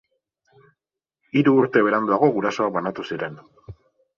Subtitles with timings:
[1.35, 3.39] Hiru urte beranduago gurasoak banatu ziren.